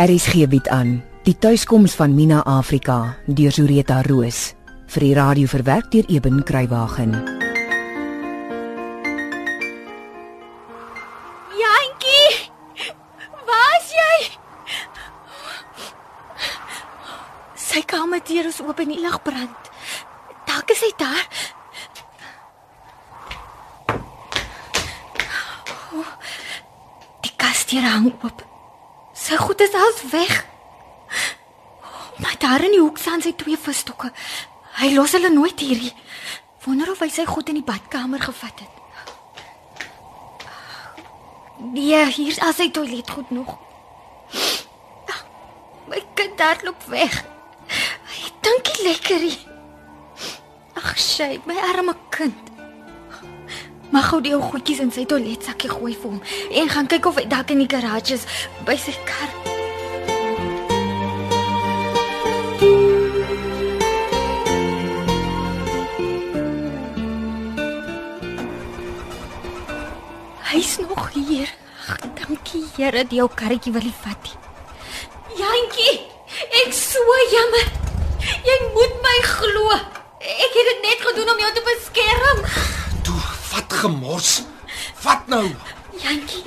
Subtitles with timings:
[0.00, 4.54] RSG bied aan Die tuiskoms van Mina Afrika deur Zureta Roos
[4.94, 7.12] vir die radio verwerk deur Eben Kruiwagen.
[11.60, 12.48] Jantjie!
[13.44, 14.16] Waar's jy?
[17.60, 19.72] Sy kamerdeur is oop en die lig brand.
[20.48, 21.26] Dalk is hy daar.
[27.20, 28.49] Die kasdeur hang oop.
[29.30, 30.46] Sy goed is als weg.
[32.16, 34.10] Maar daar in die hoek staan sy twee visstokke.
[34.80, 35.92] Hy los hulle nooit hierdie.
[36.64, 38.74] Wonder of hy sy goed in die badkamer gevat het.
[41.60, 43.54] Nee, hier's al sy toiletgoed nog.
[45.86, 47.22] My kind hardloop weg.
[48.10, 49.38] Hy dink nie lekker nie.
[50.74, 52.49] Ag, sy, my arme kind.
[53.90, 56.20] Mag gou die ou goedjies in sy toiletsakkie gooi vir hom
[56.62, 58.26] en gaan kyk of hy dalk in die garage is
[58.66, 59.30] by sy kar.
[70.50, 71.50] Hy's nog hier.
[71.88, 74.38] Ag, dankie Here, die ou karretjie wil nie vat nie.
[75.38, 75.94] Jantjie,
[76.62, 77.70] ek so jammer.
[78.46, 79.78] Jy moet my glo.
[80.20, 82.42] Ek het dit net gedoen om jou te beskerm.
[83.06, 84.32] Toe, vat gemors.
[85.00, 85.46] Vat nou.
[86.02, 86.42] Jantjie,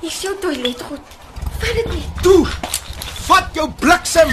[0.00, 1.12] hier's jou toiletgoed.
[1.60, 2.22] Vat dit net.
[2.22, 2.46] Toe.
[3.28, 4.30] Vat jou bliksem.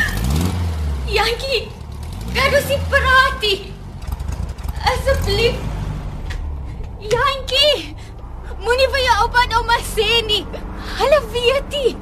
[1.11, 1.61] Jantjie,
[2.33, 3.57] kan ons nie praat nie?
[4.91, 5.59] Asseblief.
[7.11, 7.73] Jantjie,
[8.63, 10.43] moenie vir jou oupa en ouma sê nie.
[10.97, 11.93] Hulle weet nie.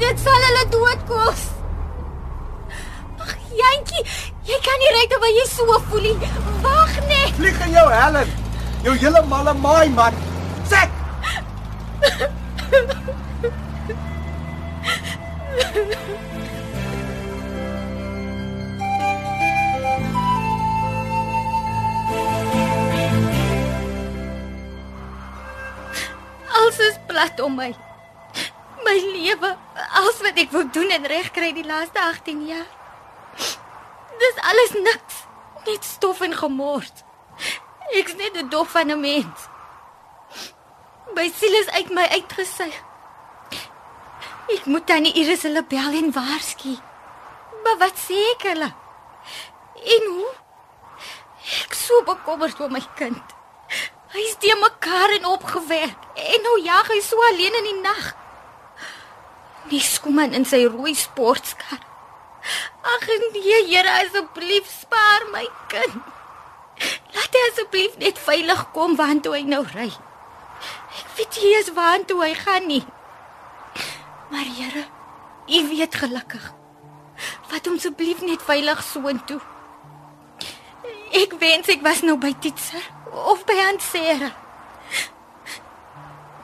[0.00, 1.44] Dit sal hulle dood kos.
[3.20, 4.06] Ag, Jantjie,
[4.48, 6.32] jy kan nie ry terwyl jy so voel nie.
[6.64, 7.36] Wag net.
[7.36, 8.34] Vlieg in jou Helen.
[8.82, 10.16] Jou hele malle maai man.
[10.72, 11.01] Sek.
[12.02, 12.18] Alles
[26.78, 27.74] is plat om my.
[28.82, 29.56] My lewe,
[29.94, 32.66] alles wat ek wil doen en regkry die laaste 18 jaar.
[34.18, 35.22] Dis alles niks.
[35.66, 36.92] Net stof en gemors.
[37.94, 39.51] Ek's net 'n dop van 'n mens.
[41.14, 42.76] My siel is uit my uitgesuig.
[44.52, 46.72] Ek moet tannie Iris hulle bel en waarsku.
[47.64, 48.68] Maar wat sê ek hulle?
[49.96, 50.30] En hoe?
[51.62, 53.34] Ek so bekommerd oor my kind.
[54.12, 58.12] Hy's te mekaar en opgewerk en nou jag hy so alleen in die nag.
[59.70, 61.80] Nie skoeman in sy rooi sportkar.
[62.92, 66.00] Ag nee, Here, asseblief spaar my kind.
[67.14, 69.90] Laat hy asseblief net veilig kom waantoe hy nou ry.
[71.16, 72.84] Weet nie eens waantoe hy gaan nie.
[74.30, 74.84] Maar Here,
[75.46, 76.52] U weet gelukkig.
[77.50, 79.40] Vat hom asseblief net veilig soontoe.
[81.12, 84.30] Ek wens ek was nou by Titser of by Ansera.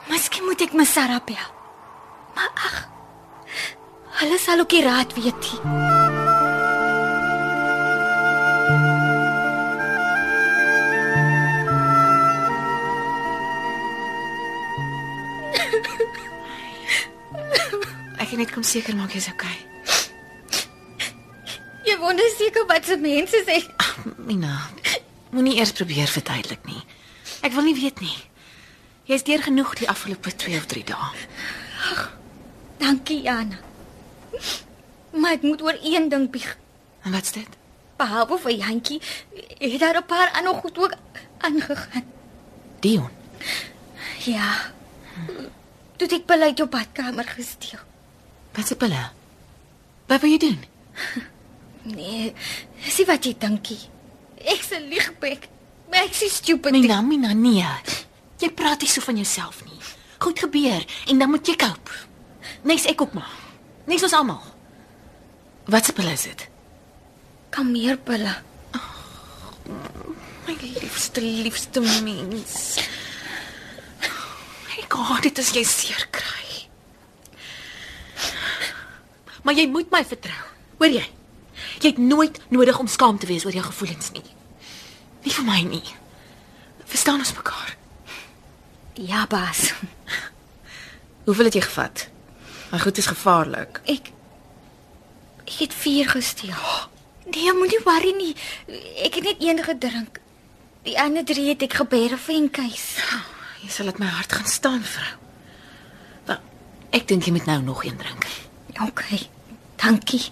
[0.09, 1.49] Miskien moet ek my Sarah bel.
[2.35, 2.77] Maar ag,
[4.21, 5.98] hulle sal ook nie raad weet nie.
[18.19, 19.57] Ek het net kom seker maak jy's okay.
[21.87, 23.61] Jy wonder seker wat se mense sê.
[24.27, 24.69] Mina,
[25.33, 26.81] moenie eers probeer verduidelik nie.
[27.41, 28.17] Ek wil nie weet nie.
[29.09, 31.09] Jy's deur genoeg die afgelope 2 of 3 dae.
[32.79, 33.57] Dankie, Jana.
[35.17, 36.57] Maar ek moet oor een ding bieg.
[37.01, 37.57] En wat's dit?
[37.99, 39.01] Behalwe vir Jantjie,
[39.59, 40.93] het daar 'n paar ander goed ook
[41.37, 42.05] aangegaan.
[42.79, 43.09] Dion.
[44.25, 44.71] Ja.
[45.99, 47.81] Toe het ek beleid jou badkamer gesteel.
[48.55, 49.01] Wat se pille?
[50.07, 50.59] Wat wil jy doen?
[51.89, 52.33] Nee,
[52.91, 53.79] sien wat jy dinkie.
[54.35, 55.47] Ek's 'n liegbek.
[55.89, 56.71] Maar ek is stupid.
[56.75, 57.65] Mina, Mina, nee.
[58.37, 59.79] Jy praat nie so van jouself nie.
[60.19, 61.91] Goed gebeur en dan moet jy cope.
[62.63, 63.31] Nes ek ook maar.
[63.87, 64.43] Nes ons almal.
[65.65, 66.47] Wat se pille is dit?
[67.49, 68.35] Kameerpille.
[70.45, 72.77] My liefste, liefste mens.
[74.77, 76.67] Ek haat dit as jy seer kry.
[79.43, 80.43] Maar jy moet my vertrou.
[80.77, 81.05] Hoor jy?
[81.79, 84.25] Jy het nooit nodig om skaam te wees oor jou gevoelens nie.
[85.23, 85.85] Nie vir my nie.
[86.89, 87.75] Verstaan ons mekaar?
[88.99, 89.73] Ja, baas.
[91.25, 92.07] Hoeveel het jy gevat?
[92.69, 93.81] Maar goed is gevaarlik.
[93.85, 94.11] Ek
[95.49, 96.65] ek het 4 gesteel.
[97.25, 98.35] Nee, moenie worry nie.
[99.01, 100.19] Ek het net een gedrink.
[100.85, 102.85] Die ander 3 het ek gebeere vir en keis.
[103.61, 105.15] Jy sal dit my hart gaan staan, vrou.
[106.25, 106.41] Wel,
[106.95, 108.27] ek dink jy moet nou nog een drink.
[108.81, 109.03] OK.
[109.75, 110.31] Dankie.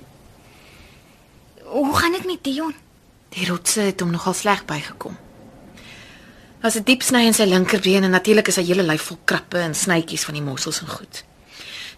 [1.63, 2.75] Hoe gaan dit met Dion?
[3.29, 5.18] Die rotse het hom nogal sleg bygekom.
[6.62, 9.57] As 'n diep sny in sy linkerbeen en natuurlik is sy hele lyf vol krappe
[9.57, 11.24] en snytjies van die mossels en goed.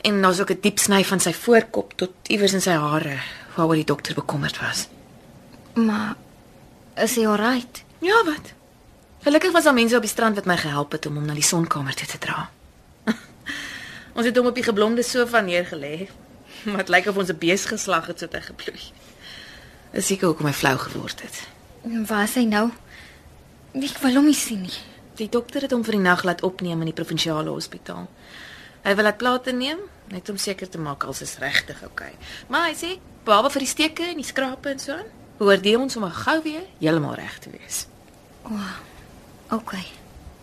[0.01, 3.19] En daar's ook 'n diep sny van sy voorkop tot iewers in sy hare,
[3.55, 4.87] waaroor die dokter bekommerd was.
[5.73, 6.15] Maar
[6.95, 7.83] is hy alright?
[7.99, 8.53] Ja, wat?
[9.19, 11.43] Gelukkig was daar mense op die strand wat my gehelp het om hom na die
[11.43, 12.49] sonkamer toe te dra.
[14.17, 16.07] ons het hom op die geblomde sofa neergelê.
[16.63, 18.83] Wat lyk of ons 'n bees geslag het sodat hy geploei.
[19.91, 21.47] Dis seker hoekom hy flou geword het.
[22.07, 22.69] Waar is hy nou?
[23.73, 24.79] Ek wil hom nie sien nie.
[25.15, 28.07] Die dokter het hom vir die nag laat opneem in die provinsiale hospitaal.
[28.83, 32.13] Hy wil laat plate neem net om seker te maak alles is regtig oukei.
[32.13, 32.45] Okay.
[32.47, 35.75] Maar hy sê behalwe vir die steke en die skrape en so aan, hoor die
[35.77, 37.85] ons om gou weer heeltemal reg te wees.
[39.51, 39.73] OK.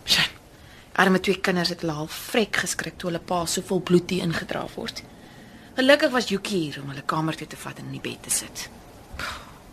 [0.04, 0.24] Sjoe.
[0.96, 4.24] Arme twee kinders het hulle half vrek geskrik toe hulle pa so vol bloed hier
[4.24, 5.02] ingedra word.
[5.76, 8.30] Gelukkig was Yuki hier om hulle kamer toe te vat en in die bed te
[8.30, 8.68] sit.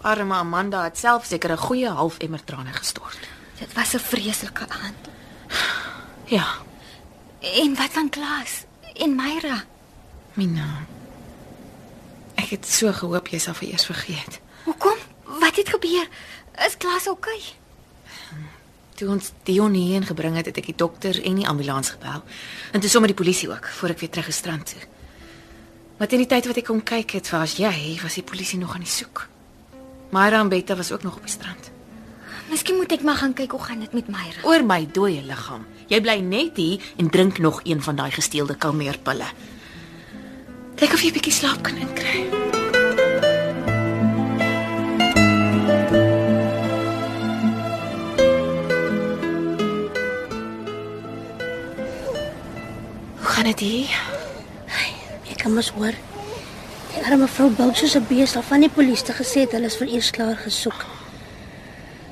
[0.02, 3.20] Arme Amanda het self seker 'n goeie half emmer trane gestort.
[3.60, 5.08] Dit was 'n vreeslike aand.
[6.26, 6.48] Ja,
[7.44, 8.64] En wat van Klaas
[8.94, 9.64] en Myra?
[10.34, 10.86] Mina.
[12.36, 14.40] Ek het so gehoop jy sal vir eers vergeet.
[14.64, 14.96] Hoekom?
[15.42, 16.08] Wat het gebeur?
[16.66, 17.28] Is Klaas OK?
[19.04, 22.22] Toe ons Dion hierheen gebring het, het ek die dokter en die ambulans gebel.
[22.72, 24.86] En toe sommer die polisie ook voor ek weer terug gestrand toe.
[26.00, 28.78] Maar teen die tyd wat ek kom kyk het, was jy, was die polisie nog
[28.78, 29.26] aan die soek.
[30.16, 31.68] Myra en Betta was ook nog op die strand.
[32.48, 34.40] Miskien moet ek maar gaan kyk hoe gaan dit met Myra.
[34.48, 35.68] Oor my dooie liggaam.
[35.92, 39.28] Jy bly net hier en drink nog een van daai gesteelde kalmeerpille.
[40.80, 42.43] Kyk of jy 'n bietjie slaap kan inkry.
[53.44, 53.92] Gaan dit hier?
[55.28, 55.96] Ek kan mos hoor.
[56.94, 59.68] Die arme vrou bulk soos 'n bees af van die polisie te gesê het hulle
[59.68, 60.86] is vir eers klaar gesoek.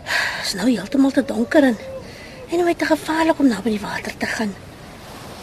[0.03, 1.77] Dit is nou heeltemal te donker en
[2.51, 4.53] en nou te gevaarlik om naby die water te gaan.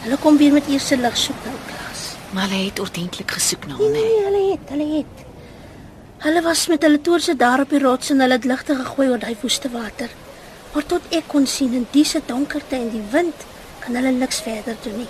[0.03, 2.17] Hulle kom weer met eerste lig soek na klas.
[2.33, 5.25] Maar hulle het ordentlik gesoek na Nee, hom, nee, nee, hulle het, hulle het.
[6.19, 9.19] Hulle was met hulle toorse daar op die rots en hulle het ligte gegooi oor
[9.19, 10.11] daai woeste water.
[10.75, 13.47] Maar tot ek kon sien in diese donkerte en die wind,
[13.79, 15.09] kan hulle niks verder doen nie.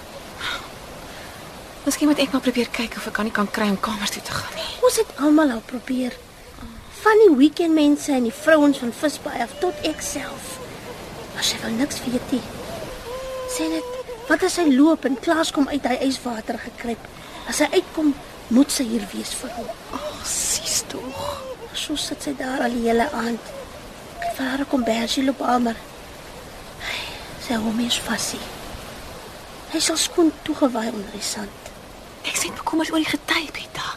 [1.89, 4.21] Miskien moet ek maar probeer kyk of ek kan nie kan kry om kamer toe
[4.21, 4.73] te gaan nie.
[4.85, 6.13] Ons het almal al probeer.
[7.01, 10.51] Van die weekendmense en die vrouens van Visbaai af tot ek self.
[11.33, 12.43] Maar sy wil niks weet nie.
[13.55, 17.07] Sê net, wat as hy loop en Klaas kom uit hy yswater gekruip?
[17.49, 18.13] As hy uitkom,
[18.53, 19.71] moet sy hier wees vir hom.
[19.97, 21.23] Ag, sies tog.
[21.73, 23.49] So sit sy daar al die hele aand.
[24.19, 25.81] Ek vir haar 'n kombersie loop al maar.
[27.47, 28.45] Sy hou my vasie.
[29.73, 31.68] Hy sal skoon toegewy onder die sand.
[32.39, 33.97] Ek sien bekommerd oor die gety, Betta.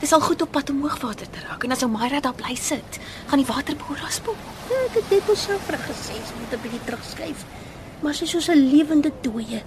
[0.00, 2.56] Dis al goed op pad om hoogwater te raak en as ou Myra daar bly
[2.58, 2.96] sit,
[3.30, 4.34] gaan die water behoor aspoel.
[4.66, 7.44] Ja, ek het dit myself vir gesê, sy moet 'n bietjie terugskuif.
[8.02, 9.62] Maar sy is soos 'n lewende dooie.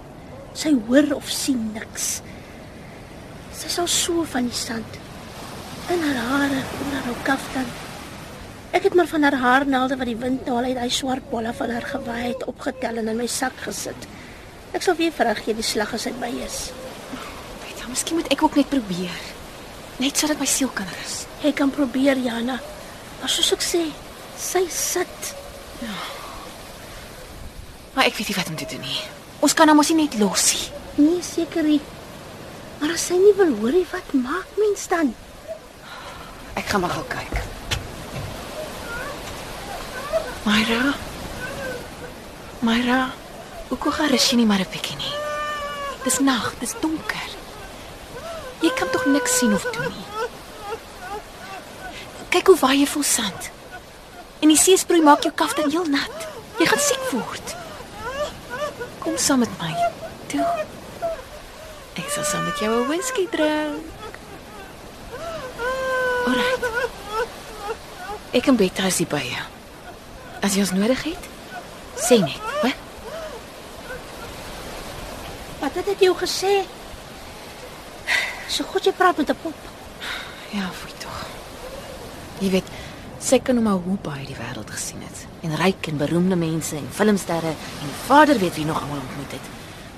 [0.52, 2.20] Sy hoor of sien niks.
[3.56, 5.00] Sy sal so van die sand
[5.88, 7.72] in haar hare onder haar kaftan.
[8.72, 11.54] Ek het maar van haar haarnaalde wat die wind nou al uit daai swart bolle
[11.54, 14.06] van haar gewaai het opgetel en in my sak gesit.
[14.72, 16.70] Ek sal weer haar gee die slag as hy by is.
[17.90, 19.20] Miskien moet ek ook net probeer.
[19.98, 21.24] Net sodat my siel kan rus.
[21.42, 22.60] Ek kan probeer, Jana.
[23.20, 23.82] Maar soos ek sê,
[24.38, 25.32] sy sit.
[27.94, 29.00] Maar ek weet nie wat om te doen nie.
[29.42, 30.68] Ons kan hom mos nie net los nie.
[31.00, 31.80] Nee, seker nie.
[32.80, 35.12] Maar as sy nie wil hoor nie, wat maak mens dan?
[36.56, 37.34] Ek gaan maar gou kyk.
[40.46, 40.94] Myra.
[42.64, 43.00] Myra,
[43.68, 45.14] hoekom gaan rus jy nie maar 'n bietjie nie?
[46.04, 47.39] Dis nag, dis donker.
[48.60, 50.06] Jy kan tog niks sien of doen nie.
[52.30, 53.50] Kyk hoe waai jy vol sand.
[54.40, 56.26] En die seesproei maak jou kaftan heel nat.
[56.60, 57.54] Jy gaan siek word.
[59.00, 59.72] Kom saam met my.
[60.32, 60.44] Toe.
[62.00, 64.18] Ek sal saam met jou 'n whisky drink.
[66.26, 66.64] Alright.
[68.32, 69.46] Ek en Betta is hier by jou.
[70.42, 71.24] As jy ons nodig het,
[71.96, 72.70] sê net, hè?
[75.60, 76.64] Wat het ek jou gesê?
[78.50, 79.54] So goed jy praat met 'n pop.
[80.50, 81.26] Ja, fooi tog.
[82.40, 82.68] Jy weet,
[83.18, 85.26] sy kan hom al hoe baie die wêreld gesien het.
[85.42, 89.32] En ryk en beroemde mense en filmsterre en die vader weet wie nog almal ontmoet
[89.32, 89.46] het.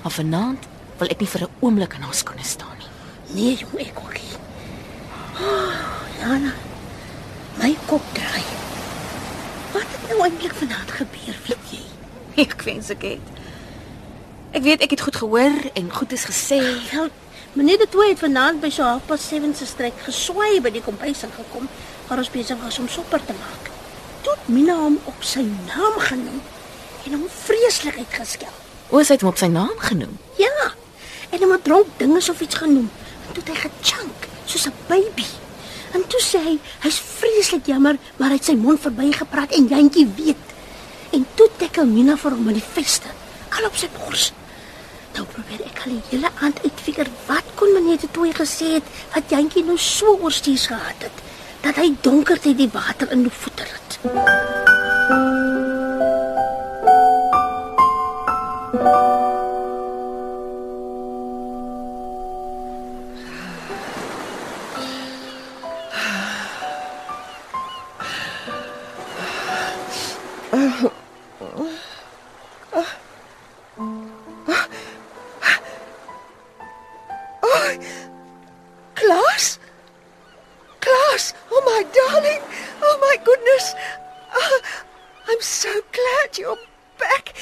[0.01, 0.67] Maar vanaand
[0.97, 2.91] wil ek nie vir 'n oomblik in haar skoene staan nie.
[3.43, 4.37] Nee, jong, ek ook nie.
[5.41, 5.73] Oh,
[6.19, 6.53] Jana,
[7.57, 8.43] my kop draai.
[9.71, 11.81] Wat het nou eintlik vanaand gebeur, weet jy?
[12.43, 13.27] Ek wens ek het.
[14.51, 16.59] Ek weet ek het goed gehoor en goed is gesê.
[16.91, 17.09] Wel,
[17.53, 21.19] Meneer de Tooi het vanaand by so halfpad 7 se strek geswaai by die kompuis
[21.27, 21.67] ingekom
[22.07, 23.69] waar ons besig was om sopper te maak.
[24.25, 26.39] Toe het Mina hom op sy naam genoem
[27.05, 28.49] en hom vreeslik uitgeskel.
[28.89, 30.17] Oos het hom op sy naam genoem.
[30.41, 30.73] Ja.
[31.29, 32.89] En hom 'n dronk ding is of iets genoem.
[33.27, 35.29] En toe het hy gechunk soos 'n baby.
[35.93, 40.09] En toe sê hy, hy's vreeslik jammer, maar hy het sy mond verbygepraat en Jantjie
[40.15, 40.47] weet.
[41.11, 43.07] En toe tikkel Mina vir hom in die veste,
[43.49, 44.33] al op sy bors.
[45.13, 48.91] Nou probeer ek al die hele aand uitfigure wat kon meneer te toe gesê het
[49.13, 51.23] wat Jantjie nou so oorstuurs gehad het
[51.63, 53.99] dat hy donkerte die water in die voete het.
[58.73, 59.12] Klaas?
[84.33, 84.61] Oh,
[85.27, 86.57] I'm so glad you're
[86.97, 87.33] back.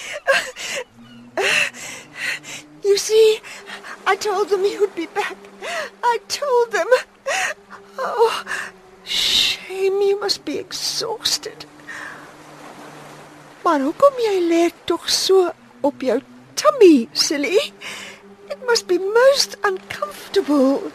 [2.84, 3.40] You see,
[4.06, 5.38] I told them you'd be back.
[6.04, 6.88] I told them.
[7.98, 8.44] Oh,
[9.04, 11.66] shame you must be exhausted.
[13.64, 15.52] Maar hoekom jy lê tog so
[15.86, 16.20] op jou
[16.56, 17.72] tummy, silly?
[18.50, 20.92] It must be most uncomfortable.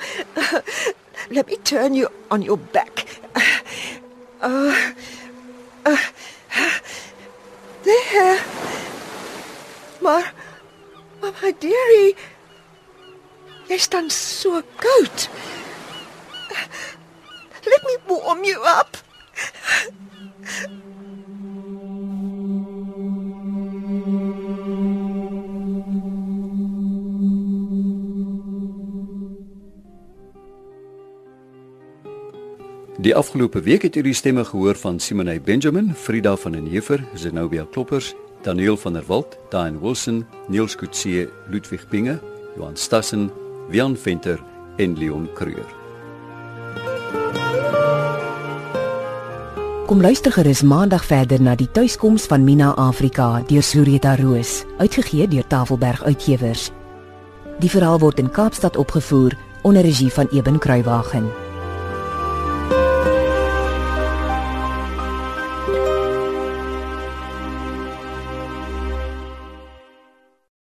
[1.31, 3.07] Let me turn you on your back.
[4.43, 4.93] Uh,
[5.87, 6.07] uh,
[7.83, 8.41] there.
[10.01, 10.35] Maar,
[11.21, 12.17] maar my dearie,
[13.67, 15.29] jy staan so koud.
[17.67, 18.97] Let me warm you up.
[33.07, 37.05] Die afgelope week het u die stemme gehoor van Simone Benjamin, Frida van den Heever,
[37.15, 42.19] Zenobia Kloppers, Daniel van der Walt, Dain Wilson, Niels Kutse, Ludwig Binge,
[42.57, 43.31] Johan Stassen,
[43.69, 44.43] Wian Venter
[44.77, 45.67] en Leon Creur.
[49.87, 55.29] Kom luister gerus maandag verder na die tuiskoms van Mina Afrika deur Sureta Roos, uitgegee
[55.29, 56.71] deur Tafelberg Uitgewers.
[57.63, 61.46] Die verhaal word in Kaapstad opgevoer onder regie van Eben Kruiwagen.